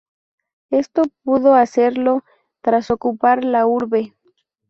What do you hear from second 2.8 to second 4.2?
ocupar la urbe.